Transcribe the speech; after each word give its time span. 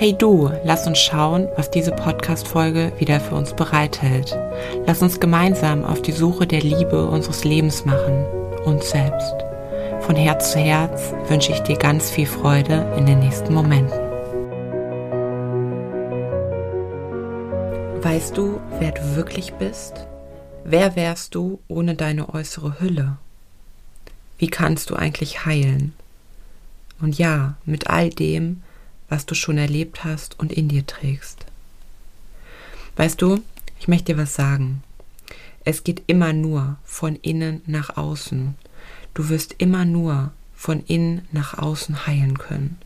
Hey 0.00 0.12
du, 0.16 0.48
lass 0.62 0.86
uns 0.86 1.00
schauen, 1.00 1.48
was 1.56 1.72
diese 1.72 1.90
Podcast-Folge 1.90 2.92
wieder 2.98 3.18
für 3.18 3.34
uns 3.34 3.52
bereithält. 3.52 4.38
Lass 4.86 5.02
uns 5.02 5.18
gemeinsam 5.18 5.84
auf 5.84 6.02
die 6.02 6.12
Suche 6.12 6.46
der 6.46 6.60
Liebe 6.60 7.08
unseres 7.08 7.42
Lebens 7.42 7.84
machen, 7.84 8.24
uns 8.64 8.90
selbst. 8.90 9.34
Von 10.02 10.14
Herz 10.14 10.52
zu 10.52 10.60
Herz 10.60 11.12
wünsche 11.26 11.50
ich 11.50 11.58
dir 11.62 11.76
ganz 11.76 12.12
viel 12.12 12.26
Freude 12.26 12.94
in 12.96 13.06
den 13.06 13.18
nächsten 13.18 13.52
Momenten. 13.52 13.98
Weißt 18.00 18.36
du, 18.36 18.60
wer 18.78 18.92
du 18.92 19.16
wirklich 19.16 19.54
bist? 19.54 20.06
Wer 20.62 20.94
wärst 20.94 21.34
du 21.34 21.58
ohne 21.66 21.96
deine 21.96 22.32
äußere 22.32 22.78
Hülle? 22.78 23.16
Wie 24.38 24.46
kannst 24.46 24.90
du 24.90 24.94
eigentlich 24.94 25.44
heilen? 25.44 25.92
Und 27.00 27.18
ja, 27.18 27.56
mit 27.64 27.90
all 27.90 28.10
dem, 28.10 28.62
was 29.08 29.26
du 29.26 29.34
schon 29.34 29.58
erlebt 29.58 30.04
hast 30.04 30.38
und 30.38 30.52
in 30.52 30.68
dir 30.68 30.86
trägst. 30.86 31.46
Weißt 32.96 33.20
du, 33.22 33.42
ich 33.78 33.88
möchte 33.88 34.12
dir 34.12 34.18
was 34.18 34.34
sagen. 34.34 34.82
Es 35.64 35.84
geht 35.84 36.02
immer 36.06 36.32
nur 36.32 36.78
von 36.84 37.16
innen 37.16 37.62
nach 37.66 37.96
außen. 37.96 38.54
Du 39.14 39.28
wirst 39.28 39.54
immer 39.58 39.84
nur 39.84 40.32
von 40.54 40.82
innen 40.86 41.28
nach 41.30 41.58
außen 41.58 42.06
heilen 42.06 42.38
können. 42.38 42.78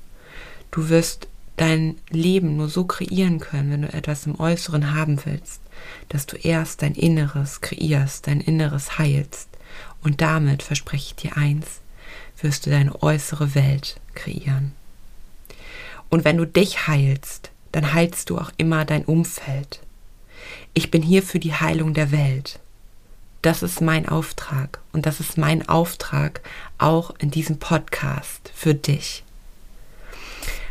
Du 0.71 0.89
wirst 0.89 1.29
dein 1.57 1.97
Leben 2.11 2.57
nur 2.57 2.69
so 2.69 2.85
kreieren 2.85 3.39
können, 3.39 3.71
wenn 3.71 3.83
du 3.83 3.93
etwas 3.93 4.27
im 4.27 4.39
Äußeren 4.39 4.95
haben 4.95 5.19
willst, 5.25 5.61
dass 6.09 6.27
du 6.27 6.37
erst 6.37 6.83
dein 6.83 6.95
Inneres 6.95 7.61
kreierst, 7.61 8.27
dein 8.27 8.41
Inneres 8.41 8.99
heilst. 8.99 9.49
Und 10.03 10.21
damit, 10.21 10.63
verspreche 10.63 11.07
ich 11.09 11.15
dir 11.15 11.37
eins, 11.37 11.81
wirst 12.41 12.67
du 12.67 12.71
deine 12.71 13.03
äußere 13.03 13.55
Welt 13.55 14.01
kreieren. 14.15 14.73
Und 16.13 16.27
wenn 16.27 16.37
du 16.37 16.45
dich 16.45 16.89
heilst, 16.89 17.53
dann 17.73 17.95
heilst 17.95 18.29
du 18.29 18.37
auch 18.37 18.51
immer 18.59 18.85
dein 18.85 19.07
Umfeld. 19.07 19.81
Ich 20.75 20.91
bin 20.91 21.01
hier 21.01 21.23
für 21.23 21.39
die 21.39 21.55
Heilung 21.55 21.95
der 21.95 22.13
Welt. 22.13 22.61
Das 23.41 23.63
ist 23.63 23.81
mein 23.81 24.07
Auftrag 24.07 24.81
und 24.93 25.07
das 25.07 25.21
ist 25.21 25.39
mein 25.39 25.67
Auftrag 25.71 26.43
auch 26.77 27.15
in 27.19 27.31
diesem 27.31 27.59
Podcast 27.59 28.53
für 28.55 28.75
dich. 28.75 29.25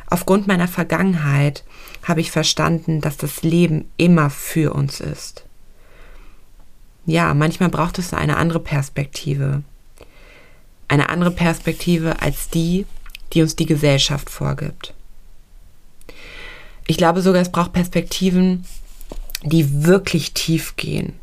Aufgrund 0.05 0.45
meiner 0.45 0.67
Vergangenheit 0.67 1.63
habe 2.03 2.21
ich 2.21 2.29
verstanden, 2.29 3.01
dass 3.01 3.17
das 3.17 3.41
Leben 3.41 3.89
immer 3.97 4.29
für 4.29 4.75
uns 4.75 4.99
ist. 4.99 5.43
Ja, 7.07 7.33
manchmal 7.33 7.69
braucht 7.69 7.97
es 7.97 8.13
eine 8.13 8.37
andere 8.37 8.59
Perspektive. 8.59 9.63
Eine 10.87 11.09
andere 11.09 11.31
Perspektive 11.31 12.21
als 12.21 12.47
die, 12.49 12.85
die 13.33 13.41
uns 13.41 13.55
die 13.55 13.65
Gesellschaft 13.65 14.29
vorgibt. 14.29 14.93
Ich 16.91 16.97
glaube 16.97 17.21
sogar, 17.21 17.41
es 17.41 17.53
braucht 17.53 17.71
Perspektiven, 17.71 18.65
die 19.43 19.85
wirklich 19.85 20.33
tief 20.33 20.75
gehen, 20.75 21.13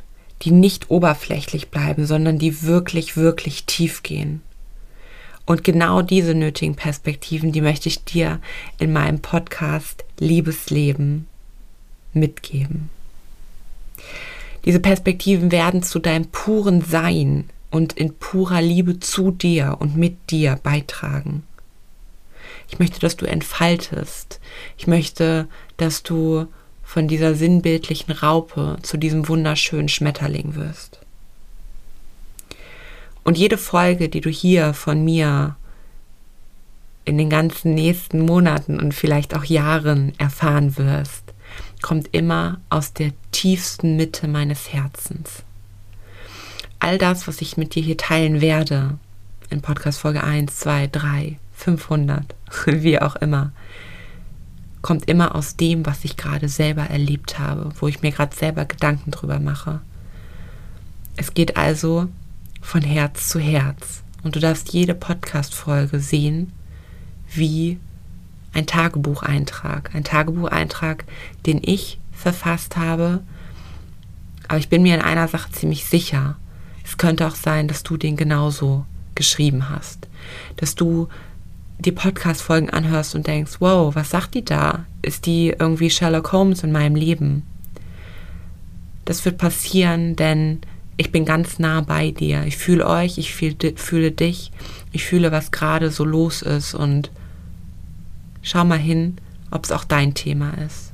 die 0.41 0.51
nicht 0.51 0.91
oberflächlich 0.91 1.69
bleiben, 1.69 2.07
sondern 2.07 2.39
die 2.39 2.63
wirklich, 2.63 3.19
wirklich 3.19 3.67
tief 3.67 4.03
gehen. 4.03 4.41
Und 5.45 5.65
genau 5.65 6.01
diese 6.01 6.35
nötigen 6.35 6.75
Perspektiven, 6.75 7.53
die 7.53 7.61
möchte 7.61 7.91
ich 7.91 8.03
dir 8.03 8.41
in 8.79 8.95
meinem 8.95 9.21
Podcast 9.21 10.07
Liebesleben 10.19 11.27
mitgeben. 12.15 12.89
Diese 14.65 14.81
Perspektiven 14.81 15.53
werden 15.53 15.83
zu 15.83 15.99
deinem 15.99 16.29
puren 16.29 16.81
Sein 16.81 17.45
und 17.71 17.93
in 17.93 18.15
purer 18.15 18.63
Liebe 18.63 19.01
zu 19.01 19.33
dir 19.33 19.77
und 19.81 19.99
mit 19.99 20.31
dir 20.31 20.59
beitragen. 20.63 21.43
Ich 22.69 22.79
möchte, 22.79 23.01
dass 23.01 23.17
du 23.17 23.27
entfaltest. 23.27 24.41
Ich 24.77 24.87
möchte, 24.87 25.49
dass 25.77 26.03
du 26.03 26.47
von 26.85 27.09
dieser 27.09 27.35
sinnbildlichen 27.35 28.13
Raupe 28.13 28.79
zu 28.83 28.97
diesem 28.97 29.29
wunderschönen 29.29 29.89
Schmetterling 29.89 30.55
wirst. 30.55 31.01
Und 33.25 33.37
jede 33.37 33.59
Folge, 33.59 34.09
die 34.09 34.23
du 34.23 34.31
hier 34.31 34.73
von 34.73 35.05
mir 35.05 35.57
in 37.05 37.19
den 37.19 37.31
ganzen 37.31 37.75
nächsten 37.75 38.21
Monaten 38.21 38.81
und 38.81 38.95
vielleicht 38.95 39.35
auch 39.35 39.45
Jahren 39.45 40.13
erfahren 40.19 40.77
wirst, 40.77 41.25
kommt 41.83 42.09
immer 42.13 42.61
aus 42.71 42.93
der 42.93 43.13
tiefsten 43.33 43.97
Mitte 43.97 44.29
meines 44.29 44.73
Herzens. 44.73 45.43
All 46.81 46.99
das, 46.99 47.27
was 47.29 47.41
ich 47.41 47.57
mit 47.57 47.75
dir 47.75 47.83
hier 47.83 47.97
teilen 47.97 48.41
werde, 48.41 48.99
in 49.51 49.63
Podcast 49.63 50.01
Folge 50.01 50.23
1, 50.23 50.57
2, 50.57 50.87
3, 50.89 51.39
500, 51.55 52.35
wie 52.67 53.01
auch 53.01 53.17
immer, 53.17 53.53
kommt 54.83 55.09
immer 55.09 55.35
aus 55.35 55.57
dem, 55.57 55.87
was 55.87 56.05
ich 56.05 56.17
gerade 56.17 56.49
selber 56.49 56.83
erlebt 56.83 57.39
habe, 57.39 57.71
wo 57.81 57.89
ich 57.89 58.03
mir 58.03 58.13
gerade 58.13 58.35
selber 58.35 58.65
Gedanken 58.65 59.11
drüber 59.11 59.39
mache. 59.39 59.81
Es 61.17 61.35
geht 61.35 61.57
also 61.57 62.09
von 62.61 62.83
Herz 62.83 63.29
zu 63.29 63.41
Herz. 63.41 64.03
Und 64.23 64.37
du 64.37 64.41
darfst 64.41 64.73
jede 64.73 64.95
Podcast-Folge 64.95 66.01
sehen, 66.01 66.53
wie 67.33 67.79
ein 68.53 68.67
Tagebucheintrag. 68.67 69.95
Ein 69.95 70.05
Tagebucheintrag, 70.05 71.05
den 71.47 71.61
ich 71.63 71.99
verfasst 72.13 72.77
habe. 72.77 73.21
Aber 74.49 74.59
ich 74.59 74.69
bin 74.69 74.83
mir 74.83 74.95
in 74.95 75.03
einer 75.03 75.29
Sache 75.29 75.53
ziemlich 75.53 75.85
sicher. 75.87 76.37
Es 76.85 76.99
könnte 76.99 77.27
auch 77.27 77.37
sein, 77.37 77.69
dass 77.69 77.83
du 77.83 77.97
den 77.97 78.17
genauso 78.17 78.87
geschrieben 79.15 79.69
hast. 79.69 80.09
Dass 80.57 80.75
du 80.75 81.09
die 81.79 81.93
Podcast-Folgen 81.93 82.71
anhörst 82.71 83.15
und 83.15 83.27
denkst, 83.27 83.57
wow, 83.61 83.95
was 83.95 84.11
sagt 84.11 84.35
die 84.35 84.45
da? 84.45 84.85
Ist 85.03 85.27
die 85.27 85.55
irgendwie 85.57 85.91
Sherlock 85.91 86.33
Holmes 86.33 86.65
in 86.65 86.73
meinem 86.73 86.97
Leben? 86.97 87.45
Das 89.05 89.25
wird 89.25 89.39
passieren, 89.39 90.17
denn 90.17 90.61
ich 90.97 91.13
bin 91.13 91.25
ganz 91.25 91.59
nah 91.59 91.81
bei 91.81 92.11
dir. 92.11 92.45
Ich 92.45 92.57
fühle 92.57 92.87
euch, 92.87 93.19
ich 93.19 93.33
fühl, 93.33 93.57
fühle 93.77 94.11
dich, 94.11 94.51
ich 94.93 95.05
fühle, 95.05 95.31
was 95.31 95.53
gerade 95.53 95.91
so 95.91 96.05
los 96.05 96.43
ist 96.43 96.75
und 96.75 97.11
schau 98.43 98.65
mal 98.65 98.79
hin, 98.79 99.17
ob 99.51 99.65
es 99.65 99.73
auch 99.73 99.85
dein 99.85 100.15
Thema 100.15 100.55
ist. 100.67 100.93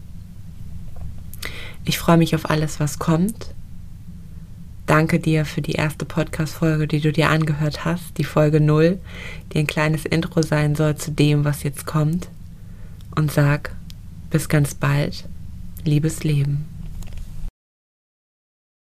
Ich 1.86 1.98
freue 1.98 2.18
mich 2.18 2.34
auf 2.34 2.50
alles, 2.50 2.80
was 2.80 2.98
kommt. 2.98 3.54
Danke 4.86 5.18
dir 5.18 5.46
für 5.46 5.62
die 5.62 5.72
erste 5.72 6.04
Podcast-Folge, 6.04 6.86
die 6.86 7.00
du 7.00 7.10
dir 7.10 7.30
angehört 7.30 7.86
hast, 7.86 8.18
die 8.18 8.24
Folge 8.24 8.60
0, 8.60 8.98
die 9.52 9.58
ein 9.58 9.66
kleines 9.66 10.04
Intro 10.04 10.42
sein 10.42 10.74
soll 10.74 10.96
zu 10.96 11.10
dem, 11.10 11.44
was 11.44 11.62
jetzt 11.62 11.86
kommt. 11.86 12.28
Und 13.14 13.32
sag 13.32 13.74
bis 14.30 14.48
ganz 14.48 14.74
bald, 14.74 15.24
liebes 15.84 16.22
Leben. 16.22 16.73